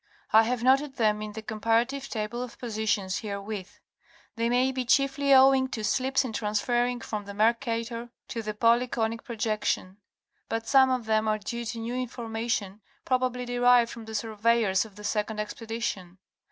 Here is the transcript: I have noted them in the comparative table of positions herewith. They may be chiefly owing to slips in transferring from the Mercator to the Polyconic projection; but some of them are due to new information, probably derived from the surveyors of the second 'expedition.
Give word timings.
I 0.33 0.41
have 0.45 0.63
noted 0.63 0.95
them 0.95 1.21
in 1.21 1.33
the 1.33 1.43
comparative 1.43 2.09
table 2.09 2.41
of 2.41 2.57
positions 2.57 3.19
herewith. 3.19 3.77
They 4.35 4.49
may 4.49 4.71
be 4.71 4.83
chiefly 4.83 5.31
owing 5.31 5.67
to 5.67 5.83
slips 5.83 6.25
in 6.25 6.33
transferring 6.33 7.01
from 7.01 7.25
the 7.25 7.35
Mercator 7.35 8.09
to 8.29 8.41
the 8.41 8.55
Polyconic 8.55 9.23
projection; 9.23 9.97
but 10.49 10.65
some 10.67 10.89
of 10.89 11.05
them 11.05 11.27
are 11.27 11.37
due 11.37 11.65
to 11.65 11.77
new 11.77 11.93
information, 11.93 12.81
probably 13.05 13.45
derived 13.45 13.91
from 13.91 14.05
the 14.05 14.15
surveyors 14.15 14.85
of 14.85 14.95
the 14.95 15.03
second 15.03 15.37
'expedition. 15.39 16.17